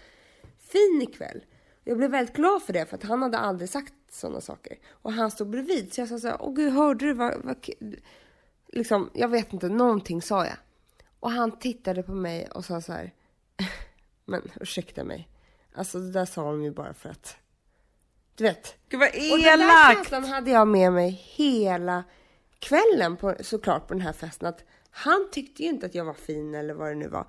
[0.58, 1.44] fin ikväll.
[1.84, 4.78] Jag blev väldigt glad för det för att han hade aldrig sagt sådana saker.
[4.90, 7.68] Och han stod bredvid så jag sa så här, åh gud hörde du vad, vad
[8.66, 10.56] liksom, jag vet inte, någonting sa jag.
[11.20, 13.12] Och han tittade på mig och sa så här,
[14.24, 15.28] men ursäkta mig.
[15.74, 17.36] Alltså det där sa de ju bara för att,
[18.34, 18.74] du vet.
[18.88, 19.96] Gud vad Och den där elakt!
[19.96, 22.04] känslan hade jag med mig hela
[22.58, 24.48] kvällen på, såklart på den här festen.
[24.48, 27.26] Att han tyckte ju inte att jag var fin eller vad det nu var.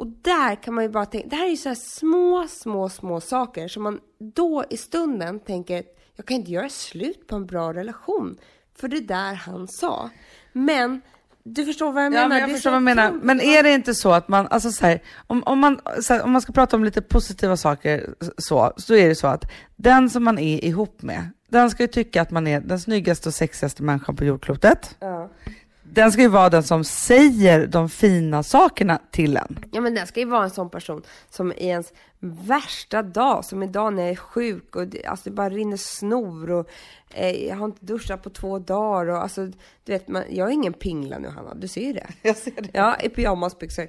[0.00, 2.88] Och där kan man ju bara tänka, det här är ju så här små, små,
[2.88, 5.84] små saker som man då i stunden tänker,
[6.16, 8.38] jag kan inte göra slut på en bra relation.
[8.74, 10.10] För det där han sa.
[10.52, 11.00] Men
[11.44, 12.22] du förstår vad jag menar?
[12.22, 13.12] Ja, men jag Det förstår vad du menar.
[13.22, 16.30] Men är det inte så att man, alltså så här, om, om, man, här, om
[16.30, 19.44] man ska prata om lite positiva saker så, så är det så att
[19.76, 23.28] den som man är ihop med, den ska ju tycka att man är den snyggaste
[23.28, 24.96] och sexigaste människan på jordklotet.
[25.00, 25.30] Ja.
[25.92, 29.64] Den ska ju vara den som säger de fina sakerna till en.
[29.72, 33.62] Ja men den ska ju vara en sån person som i ens värsta dag, som
[33.62, 36.70] idag när jag är sjuk och det, alltså det bara rinner snor och
[37.14, 39.46] eh, jag har inte duschat på två dagar och alltså
[39.84, 42.06] du vet, man, jag är ingen pingla nu Hanna, du ser ju det.
[42.22, 42.70] Jag ser det.
[42.72, 43.86] Ja, i pyjamasbyxor.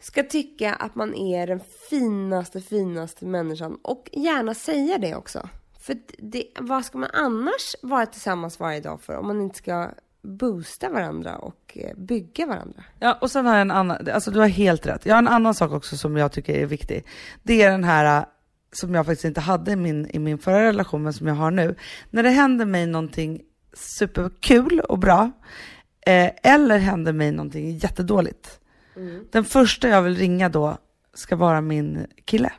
[0.00, 5.48] Ska tycka att man är den finaste, finaste människan och gärna säga det också.
[5.80, 9.90] För det, vad ska man annars vara tillsammans varje dag för om man inte ska
[10.22, 12.84] boosta varandra och eh, bygga varandra?
[12.98, 15.06] Ja, och sen har jag en annan, alltså du har helt rätt.
[15.06, 17.06] Jag har en annan sak också som jag tycker är viktig.
[17.42, 18.24] Det är den här äh,
[18.72, 21.50] som jag faktiskt inte hade i min, i min förra relation, men som jag har
[21.50, 21.74] nu.
[22.10, 23.40] När det händer mig någonting
[23.72, 25.30] superkul och bra,
[26.06, 28.60] eh, eller händer mig någonting jättedåligt.
[29.30, 30.78] Den första jag vill ringa då
[31.14, 32.52] ska vara min kille.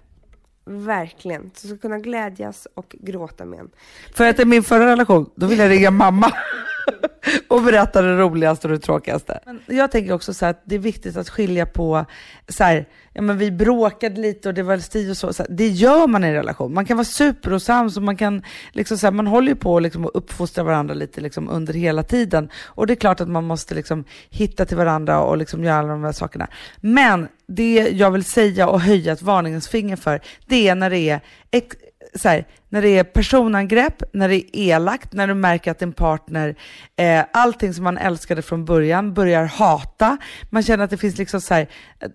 [0.65, 1.51] Verkligen.
[1.53, 3.69] Så ska kunna glädjas och gråta med en.
[4.13, 6.31] För att i min förra relation, då ville jag ringa mamma
[7.47, 9.39] och berätta det roligaste och det tråkigaste.
[9.45, 12.05] Men jag tänker också så här att det är viktigt att skilja på,
[12.47, 15.51] så här, ja men vi bråkade lite och det var sti och så, så här,
[15.51, 16.73] det gör man i en relation.
[16.73, 20.05] Man kan vara superosams och man kan, liksom så här, man håller ju på liksom
[20.05, 22.49] att uppfostra varandra lite liksom under hela tiden.
[22.65, 25.87] Och det är klart att man måste liksom hitta till varandra och liksom göra alla
[25.87, 26.47] de här sakerna.
[26.77, 31.09] Men det jag vill säga och höja ett varningens finger för, det är när det
[31.09, 31.77] är ex-
[32.15, 35.93] så här, när det är personangrepp, när det är elakt, när du märker att din
[35.93, 36.55] partner,
[36.95, 40.17] eh, allting som man älskade från början börjar hata.
[40.49, 41.67] Man känner att det finns liksom så här,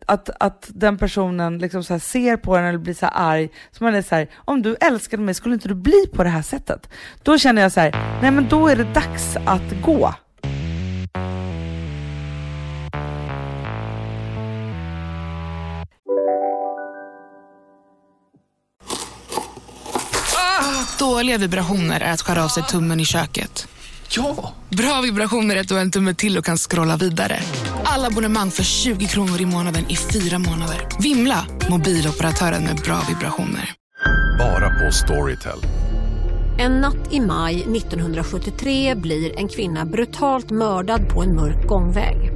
[0.06, 3.48] att, att den personen liksom så här ser på en eller blir så här arg.
[3.70, 6.30] Så man är så här, om du älskade mig skulle inte du bli på det
[6.30, 6.90] här sättet?
[7.22, 10.14] Då känner jag så här, nej men då är det dags att gå.
[21.16, 23.68] Dåliga vibrationer är att skära av sig tummen i köket.
[24.09, 24.55] Ja!
[24.70, 27.40] Bra vibrationer är att du har en tumme till och kan scrolla vidare.
[27.85, 30.88] Alla abonnemang för 20 kronor i månaden i fyra månader.
[31.02, 31.46] Vimla!
[31.70, 33.72] Mobiloperatören med bra vibrationer.
[34.38, 35.59] Bara på Storytel.
[36.59, 42.36] En natt i maj 1973 blir en kvinna brutalt mördad på en mörk gångväg.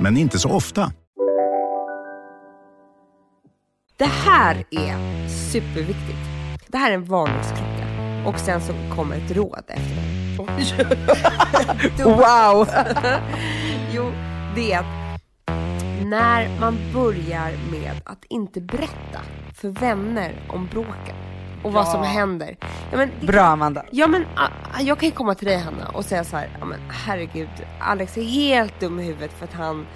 [0.00, 0.92] men inte så ofta.
[3.96, 6.18] Det här är superviktigt.
[6.68, 7.86] Det här är en varningsklocka.
[8.26, 10.00] Och sen så kommer ett råd efter det.
[12.10, 12.66] Wow!
[13.92, 14.12] jo,
[14.54, 15.20] det är att
[16.04, 19.20] när man börjar med att inte berätta
[19.54, 21.16] för vänner om bråken
[21.62, 22.56] och vad som händer.
[22.60, 23.84] Ja, men det Bra Amanda.
[23.90, 26.64] Ja men ah, jag kan ju komma till dig Hanna och säga så här, ja
[26.64, 27.48] men herregud,
[27.80, 29.86] Alex är helt dum i huvudet för att han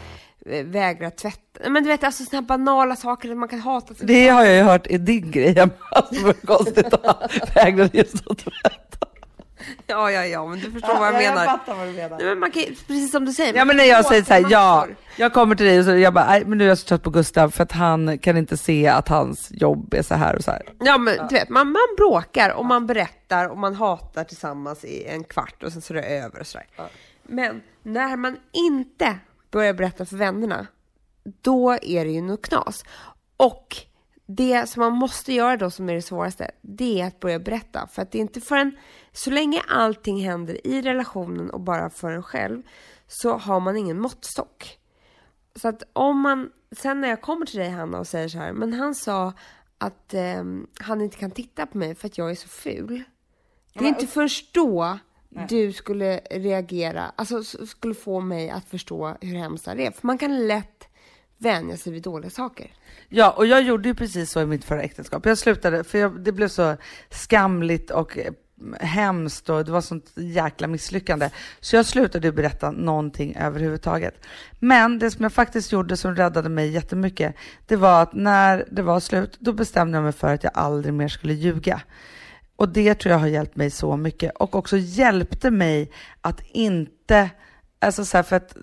[0.46, 1.70] eh, vägrar tvätta.
[1.70, 4.44] Men du vet alltså sådana här banala saker som man kan hata sig Det har
[4.44, 5.72] jag ju hört är din grej hemma.
[5.90, 9.07] Alltså, vad konstigt att han vägrade just att tvätta.
[9.87, 11.44] Ja, ja, ja, men du förstår vad jag menar.
[11.44, 12.16] fattar vad du menar.
[12.18, 13.55] Nej, men man kan, precis som du säger.
[13.55, 16.14] Ja men när jag säger så här, ja, jag kommer till dig och så jag
[16.14, 18.57] bara, nej men nu är jag så trött på Gustav för att han kan inte
[18.57, 20.62] se att hans jobb är så här och så här.
[20.81, 25.05] Ja men du vet, man, man bråkar och man berättar och man hatar tillsammans i
[25.05, 26.66] en kvart och sen så är det över och sådär.
[27.22, 29.18] Men när man inte
[29.50, 30.66] börjar berätta för vännerna,
[31.42, 32.85] då är det ju något knas.
[33.37, 33.77] Och
[34.37, 37.87] det som man måste göra då som är det svåraste, det är att börja berätta.
[37.87, 38.77] För att det är inte förrän,
[39.12, 42.62] så länge allting händer i relationen och bara för en själv,
[43.07, 44.79] så har man ingen måttstock.
[45.57, 48.53] Så att om man, sen när jag kommer till dig Hanna och säger så här,
[48.53, 49.33] men han sa
[49.79, 53.05] att ehm, han inte kan titta på mig för att jag är så ful.
[53.73, 54.99] Det är inte först då
[55.49, 59.90] du skulle reagera, alltså skulle få mig att förstå hur hemskt det är.
[59.90, 60.88] För man kan lätt
[61.44, 62.70] vänja sig vid dåliga saker.
[63.09, 65.26] Ja, och jag gjorde ju precis så i mitt förra äktenskap.
[65.26, 66.76] Jag slutade, för jag, det blev så
[67.11, 68.33] skamligt och eh,
[68.80, 71.30] hemskt och det var sånt jäkla misslyckande.
[71.61, 74.26] Så jag slutade berätta någonting överhuvudtaget.
[74.59, 77.35] Men det som jag faktiskt gjorde som räddade mig jättemycket,
[77.66, 80.94] det var att när det var slut, då bestämde jag mig för att jag aldrig
[80.94, 81.83] mer skulle ljuga.
[82.57, 87.30] Och det tror jag har hjälpt mig så mycket och också hjälpte mig att inte
[87.85, 88.57] Alltså så här för att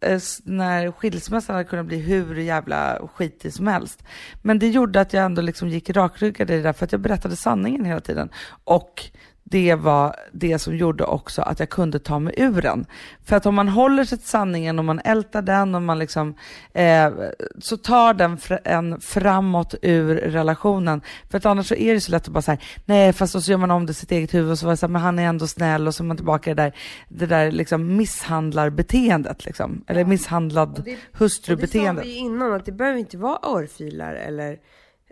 [0.00, 4.04] eh, eh, när skilsmässan hade kunnat bli hur jävla skitig som helst.
[4.42, 7.00] Men det gjorde att jag ändå liksom gick rakryggad i det där för att jag
[7.00, 8.30] berättade sanningen hela tiden.
[8.64, 9.10] Och
[9.52, 12.86] det var det som gjorde också att jag kunde ta mig ur den.
[13.24, 16.34] För att om man håller sig till sanningen och man ältar den och man liksom,
[16.72, 17.10] eh,
[17.58, 21.00] så tar den fr- en framåt ur relationen.
[21.30, 23.50] För att annars så är det så lätt att bara säga nej fast och så
[23.50, 25.18] gör man om det sitt eget huvud och så var det så här, men han
[25.18, 26.72] är ändå snäll och så är man tillbaka i det där,
[27.08, 29.84] det där liksom misshandlarbeteendet liksom.
[29.86, 32.04] Eller misshandlad Och det sa hustrubeteendet.
[32.04, 34.58] vi ju innan att det behöver inte vara örfilar eller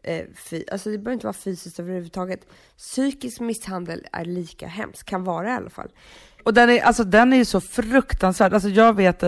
[0.03, 0.25] eh,
[0.73, 2.47] alltså det behöver inte vara fysiskt överhuvudtaget.
[2.77, 5.91] Psykisk misshandel är lika hemskt, kan vara i alla fall.
[6.45, 8.55] Och den är, alltså, den är ju så fruktansvärd.
[8.55, 9.23] Alltså, jag vet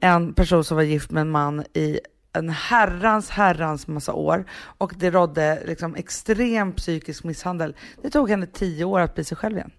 [0.00, 2.00] en person som var gift med en man i
[2.32, 4.44] en herrans herrans massa år
[4.78, 7.76] och det rådde liksom extrem psykisk misshandel.
[8.02, 9.70] Det tog henne tio år att bli sig själv igen.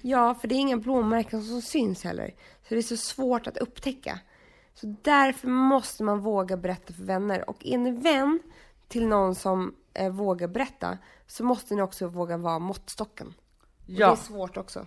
[0.00, 2.34] Ja, för det är inga blåmärken som syns heller.
[2.68, 4.18] Så det är så svårt att upptäcka.
[4.74, 7.50] Så därför måste man våga berätta för vänner.
[7.50, 8.40] Och är ni vän
[8.88, 13.26] till någon som eh, vågar berätta så måste ni också våga vara måttstocken.
[13.26, 13.34] Och
[13.86, 14.06] Ja.
[14.06, 14.86] Det är svårt också.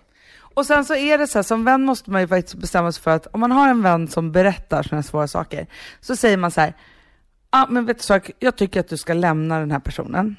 [0.54, 3.02] Och sen så är det så här, som vän måste man ju faktiskt bestämma sig
[3.02, 5.66] för att om man har en vän som berättar sådana svåra saker,
[6.00, 6.76] så säger man så här,
[7.50, 10.36] ja ah, men vet du sak, jag tycker att du ska lämna den här personen.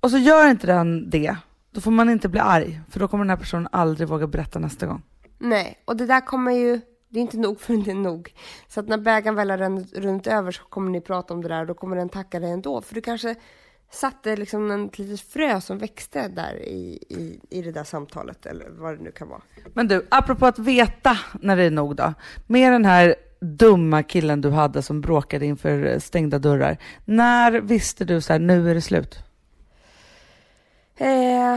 [0.00, 1.36] Och så gör inte den det,
[1.70, 4.58] då får man inte bli arg, för då kommer den här personen aldrig våga berätta
[4.58, 5.02] nästa gång.
[5.38, 6.80] Nej, och det där kommer ju...
[7.08, 8.34] Det är inte nog förrän det är nog.
[8.68, 11.60] Så att när bägaren väl har runt över så kommer ni prata om det där
[11.60, 12.80] och då kommer den tacka dig ändå.
[12.80, 13.34] För du kanske
[13.90, 18.68] satte liksom en litet frö som växte där i, i, i det där samtalet eller
[18.70, 19.40] vad det nu kan vara.
[19.74, 22.14] Men du, apropå att veta när det är nog då.
[22.46, 26.76] Med den här dumma killen du hade som bråkade inför stängda dörrar.
[27.04, 29.18] När visste du så här, nu är det slut?
[30.96, 31.56] Eh,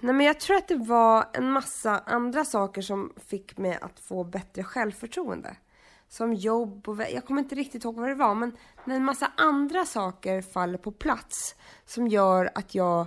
[0.00, 4.00] nej men jag tror att det var en massa andra saker som fick mig att
[4.00, 5.56] få bättre självförtroende.
[6.08, 9.32] Som jobb och jag kommer inte riktigt ihåg vad det var men när en massa
[9.36, 13.06] andra saker faller på plats som gör att jag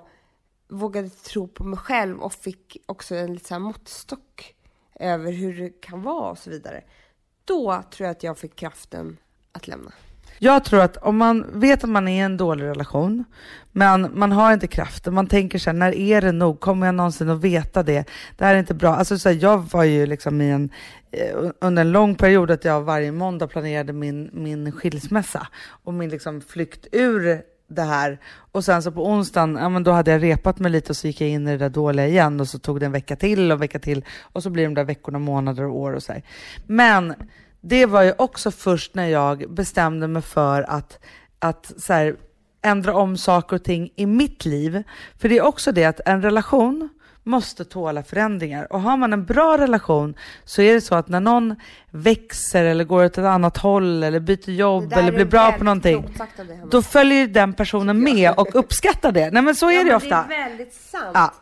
[0.68, 4.56] vågade tro på mig själv och fick också en lite så här måttstock
[4.96, 6.84] över hur det kan vara och så vidare.
[7.46, 9.18] Då tror jag att jag fick kraften
[9.52, 9.92] att lämna.
[10.40, 13.26] Jag tror att om man vet att man är i en dålig relation,
[13.72, 16.60] men man har inte kraften, man tänker så här, när är det nog?
[16.60, 18.10] Kommer jag någonsin att veta det?
[18.38, 18.96] Det här är inte bra.
[18.96, 20.70] Alltså så här, jag var ju liksom i en,
[21.12, 25.48] eh, under en lång period att jag varje måndag planerade min, min skilsmässa
[25.84, 28.20] och min liksom flykt ur det här.
[28.52, 31.08] Och sen så på onsdagen, ja men då hade jag repat mig lite och så
[31.08, 33.52] gick jag in i det där dåliga igen och så tog det en vecka till
[33.52, 36.24] och vecka till och så blir de där veckorna, månader och år och så här.
[36.68, 37.14] Men
[37.62, 41.00] det var ju också först när jag bestämde mig för att,
[41.40, 42.16] att så här,
[42.62, 44.84] ändra om saker och ting i mitt liv.
[45.18, 46.90] För det är också det att en relation
[47.24, 48.74] måste tåla förändringar.
[48.74, 51.56] Och har man en bra relation så är det så att när någon
[51.92, 56.16] växer eller går åt ett annat håll eller byter jobb eller blir bra på någonting,
[56.72, 59.32] då följer den personen med och uppskattar det.
[59.32, 60.26] Nej men så är ja, det ofta.
[60.30, 61.12] Det är väldigt sant.
[61.14, 61.34] Ja.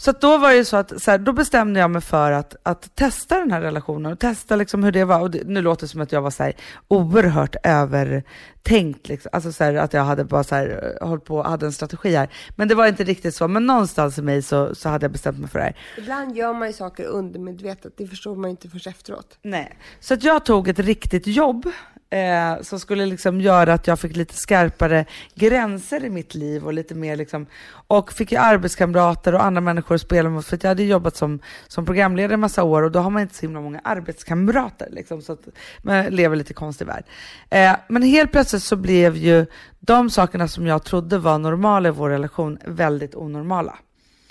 [0.00, 2.94] Så då var det så att så här, då bestämde jag mig för att, att
[2.94, 5.20] testa den här relationen och testa liksom hur det var.
[5.20, 6.52] Och det, nu låter det som att jag var så här,
[6.88, 9.30] oerhört övertänkt, liksom.
[9.32, 12.28] alltså så här, att jag hade bara så här, hållit på hade en strategi här.
[12.56, 15.38] Men det var inte riktigt så, men någonstans i mig så, så hade jag bestämt
[15.38, 15.76] mig för det här.
[15.98, 19.38] Ibland gör man ju saker undermedvetet, det förstår man ju inte först efteråt.
[19.42, 21.70] Nej, så att jag tog ett riktigt jobb
[22.10, 25.04] eh, som skulle liksom göra att jag fick lite skarpare
[25.34, 29.94] gränser i mitt liv och lite mer liksom, och fick ju arbetskamrater och andra människor
[29.94, 32.90] att spela med, för att jag hade jobbat som, som programledare en massa år och
[32.90, 35.48] då har man inte så himla många arbetskamrater liksom, så att
[35.82, 37.04] man lever lite konstig värld.
[37.50, 39.46] Eh, men helt plötsligt så blev ju
[39.80, 43.78] de sakerna som jag trodde var normala i vår relation väldigt onormala.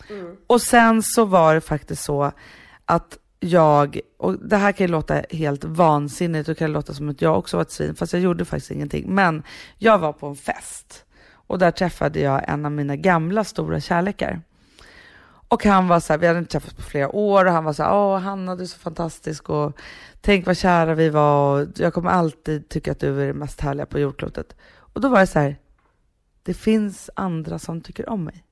[0.09, 0.35] Mm.
[0.47, 2.31] Och sen så var det faktiskt så
[2.85, 7.21] att jag, och det här kan ju låta helt vansinnigt och kan låta som att
[7.21, 9.15] jag också var ett svin, fast jag gjorde faktiskt ingenting.
[9.15, 9.43] Men
[9.77, 14.41] jag var på en fest och där träffade jag en av mina gamla stora kärlekar.
[15.47, 17.73] Och han var så här, vi hade inte träffats på flera år och han var
[17.73, 19.77] så här, åh Hanna du är så fantastisk och
[20.21, 23.61] tänk vad kära vi var och jag kommer alltid tycka att du är det mest
[23.61, 24.55] härliga på jordklotet.
[24.77, 25.57] Och då var det så här,
[26.43, 28.43] det finns andra som tycker om mig.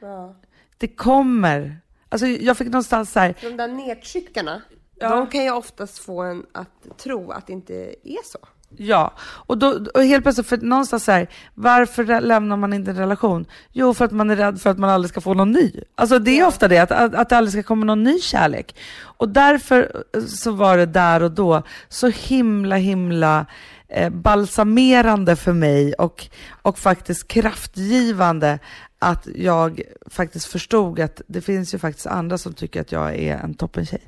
[0.00, 0.34] Ja.
[0.78, 3.34] Det kommer Alltså jag fick någonstans så här...
[3.40, 4.62] De där nedtryckarna,
[4.94, 5.08] ja.
[5.08, 8.38] de kan ju oftast få en att tro att det inte är så.
[8.76, 12.96] Ja, och, då, och helt plötsligt, för någonstans så här, varför lämnar man inte en
[12.96, 13.46] relation?
[13.72, 15.72] Jo, för att man är rädd för att man aldrig ska få någon ny.
[15.94, 18.76] Alltså det är ofta det, att, att, att det aldrig ska komma någon ny kärlek.
[19.00, 23.46] Och därför så var det där och då så himla, himla
[23.88, 26.26] eh, balsamerande för mig och,
[26.62, 28.58] och faktiskt kraftgivande
[28.98, 33.36] att jag faktiskt förstod att det finns ju faktiskt andra som tycker att jag är
[33.36, 34.02] en toppentjej.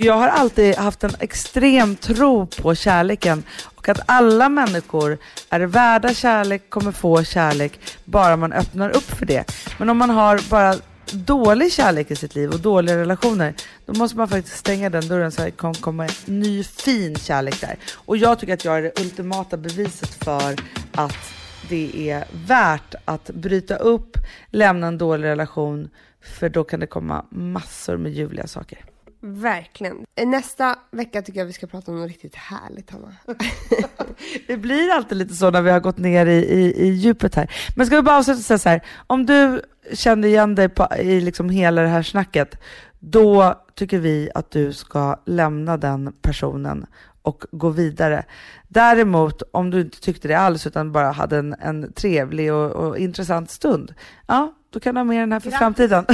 [0.00, 5.18] Jag har alltid haft en extrem tro på kärleken och att alla människor
[5.50, 9.52] är värda kärlek, kommer få kärlek, bara man öppnar upp för det.
[9.78, 10.74] Men om man har bara
[11.12, 13.54] dålig kärlek i sitt liv och dåliga relationer,
[13.86, 17.60] då måste man faktiskt stänga den dörren så att det kan komma ny fin kärlek
[17.60, 17.76] där.
[17.94, 20.56] Och jag tycker att jag är det ultimata beviset för
[20.92, 21.37] att
[21.68, 24.16] det är värt att bryta upp,
[24.50, 25.88] lämna en dålig relation,
[26.20, 28.84] för då kan det komma massor med ljuvliga saker.
[29.20, 30.06] Verkligen.
[30.26, 33.16] Nästa vecka tycker jag vi ska prata om något riktigt härligt, Hanna.
[34.46, 37.50] det blir alltid lite så när vi har gått ner i, i, i djupet här.
[37.76, 39.62] Men ska vi bara avsluta och säga så här, om du
[39.92, 42.60] kände igen dig på, i liksom hela det här snacket,
[42.98, 46.86] då tycker vi att du ska lämna den personen
[47.22, 48.24] och gå vidare.
[48.68, 52.98] Däremot, om du inte tyckte det alls utan bara hade en, en trevlig och, och
[52.98, 53.94] intressant stund,
[54.26, 55.58] ja, då kan du ha med den här för grattis.
[55.58, 56.04] framtiden.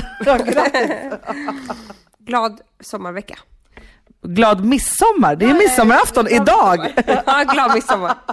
[2.19, 3.39] Glad sommarvecka.
[4.23, 5.37] Glad midsommar!
[5.37, 6.95] Det är midsommarafton idag!
[7.27, 8.15] Ja, glad midsommar!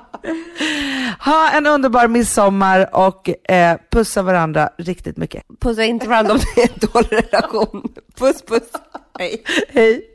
[1.19, 5.43] Ha en underbar midsommar och eh, pussa varandra riktigt mycket.
[5.59, 7.93] Pussa inte varandra om det är en dålig relation.
[8.19, 8.71] Puss puss!
[9.19, 9.43] Hej!
[9.69, 10.05] Hej!